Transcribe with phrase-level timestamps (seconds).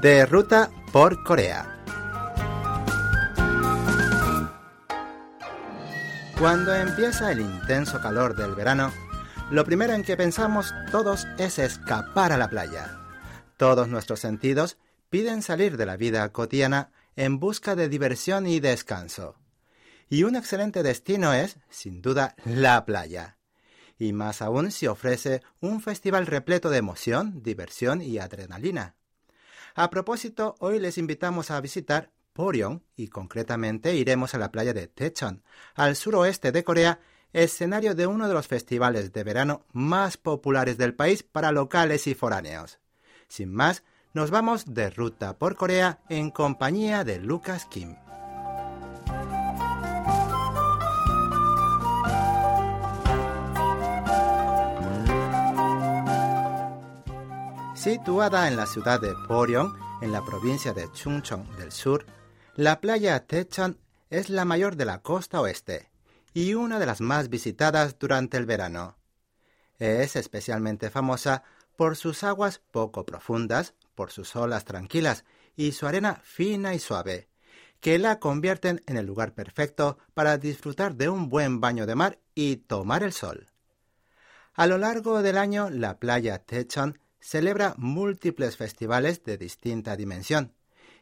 [0.00, 1.80] De ruta por Corea.
[6.36, 8.92] Cuando empieza el intenso calor del verano,
[9.52, 12.98] lo primero en que pensamos todos es escapar a la playa.
[13.56, 14.78] Todos nuestros sentidos
[15.10, 19.36] piden salir de la vida cotidiana en busca de diversión y descanso.
[20.10, 23.38] Y un excelente destino es, sin duda, la playa.
[23.96, 28.96] Y más aún si ofrece un festival repleto de emoción, diversión y adrenalina.
[29.74, 34.86] A propósito, hoy les invitamos a visitar Poryong y concretamente iremos a la playa de
[34.86, 35.42] Techon,
[35.74, 37.00] al suroeste de Corea,
[37.32, 42.14] escenario de uno de los festivales de verano más populares del país para locales y
[42.14, 42.78] foráneos.
[43.26, 43.82] Sin más,
[44.12, 47.96] nos vamos de ruta por Corea en compañía de Lucas Kim.
[57.84, 62.06] Situada en la ciudad de Poryong, en la provincia de Chungcheong del sur,
[62.56, 65.90] la playa Techon es la mayor de la costa oeste
[66.32, 68.96] y una de las más visitadas durante el verano.
[69.78, 71.42] Es especialmente famosa
[71.76, 77.28] por sus aguas poco profundas, por sus olas tranquilas y su arena fina y suave,
[77.80, 82.18] que la convierten en el lugar perfecto para disfrutar de un buen baño de mar
[82.34, 83.48] y tomar el sol.
[84.54, 90.52] A lo largo del año, la playa Techon celebra múltiples festivales de distinta dimensión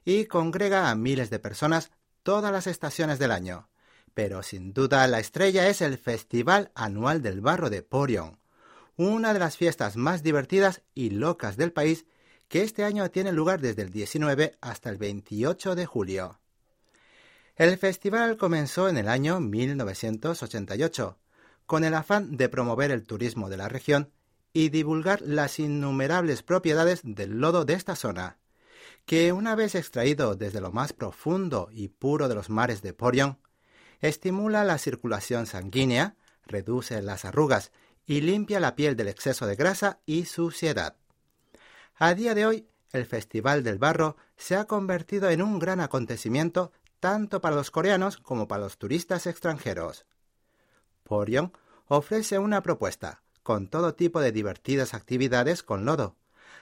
[0.04, 1.90] y congrega a miles de personas
[2.22, 3.68] todas las estaciones del año.
[4.14, 8.38] Pero sin duda la estrella es el Festival Anual del Barro de Porion,
[8.96, 12.06] una de las fiestas más divertidas y locas del país
[12.46, 16.38] que este año tiene lugar desde el 19 hasta el 28 de julio.
[17.56, 21.18] El festival comenzó en el año 1988,
[21.66, 24.12] con el afán de promover el turismo de la región
[24.52, 28.38] y divulgar las innumerables propiedades del lodo de esta zona,
[29.06, 33.38] que una vez extraído desde lo más profundo y puro de los mares de Porion,
[34.00, 36.16] estimula la circulación sanguínea,
[36.46, 37.72] reduce las arrugas
[38.04, 40.96] y limpia la piel del exceso de grasa y suciedad.
[41.96, 46.72] A día de hoy, el Festival del Barro se ha convertido en un gran acontecimiento
[47.00, 50.04] tanto para los coreanos como para los turistas extranjeros.
[51.02, 51.52] Porion
[51.86, 56.16] ofrece una propuesta, con todo tipo de divertidas actividades con lodo,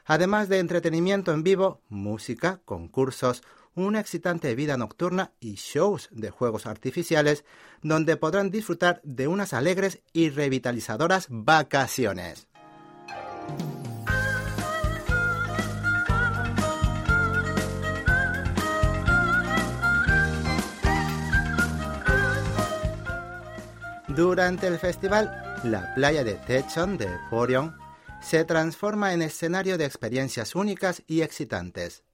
[0.04, 3.42] además de entretenimiento en vivo, música, concursos,
[3.74, 7.44] una excitante vida nocturna y shows de juegos artificiales
[7.82, 12.48] donde podrán disfrutar de unas alegres y revitalizadoras vacaciones.
[24.20, 25.32] Durante el festival,
[25.64, 27.74] la playa de Techon de Porion
[28.20, 32.04] se transforma en escenario de experiencias únicas y excitantes,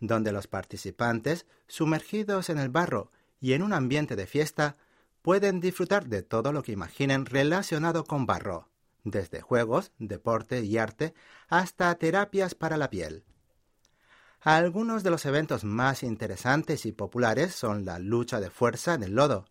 [0.00, 3.12] donde los participantes, sumergidos en el barro
[3.42, 4.78] y en un ambiente de fiesta,
[5.20, 8.70] pueden disfrutar de todo lo que imaginen relacionado con barro,
[9.04, 11.12] desde juegos, deporte y arte
[11.46, 13.22] hasta terapias para la piel.
[14.40, 19.14] Algunos de los eventos más interesantes y populares son la lucha de fuerza en el
[19.14, 19.44] lodo,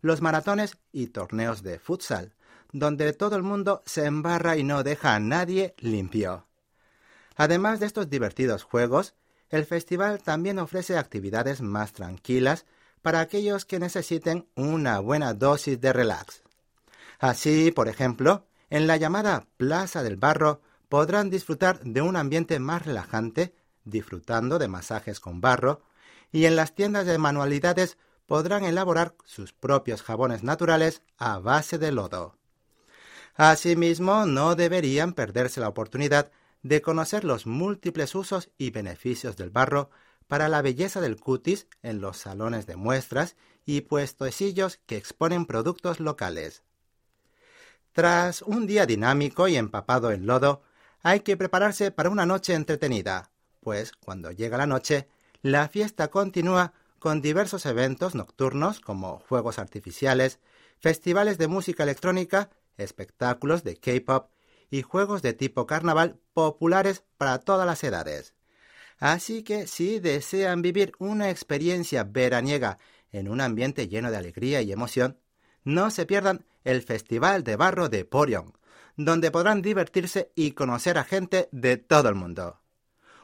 [0.00, 2.34] los maratones y torneos de futsal,
[2.72, 6.46] donde todo el mundo se embarra y no deja a nadie limpio.
[7.36, 9.14] Además de estos divertidos juegos,
[9.50, 12.66] el festival también ofrece actividades más tranquilas
[13.02, 16.42] para aquellos que necesiten una buena dosis de relax.
[17.18, 22.84] Así, por ejemplo, en la llamada Plaza del Barro podrán disfrutar de un ambiente más
[22.84, 25.82] relajante, disfrutando de masajes con barro,
[26.32, 31.92] y en las tiendas de manualidades podrán elaborar sus propios jabones naturales a base de
[31.92, 32.36] lodo.
[33.34, 36.30] Asimismo, no deberían perderse la oportunidad
[36.62, 39.90] de conocer los múltiples usos y beneficios del barro
[40.26, 46.00] para la belleza del cutis en los salones de muestras y puestecillos que exponen productos
[46.00, 46.62] locales.
[47.92, 50.62] Tras un día dinámico y empapado en lodo,
[51.02, 53.30] hay que prepararse para una noche entretenida,
[53.60, 55.08] pues cuando llega la noche,
[55.42, 60.40] la fiesta continúa con diversos eventos nocturnos como juegos artificiales,
[60.78, 64.30] festivales de música electrónica espectáculos de K-pop
[64.70, 68.34] y juegos de tipo carnaval populares para todas las edades.
[68.98, 72.78] Así que si desean vivir una experiencia veraniega
[73.12, 75.18] en un ambiente lleno de alegría y emoción,
[75.64, 78.56] no se pierdan el Festival de Barro de Porion,
[78.96, 82.60] donde podrán divertirse y conocer a gente de todo el mundo.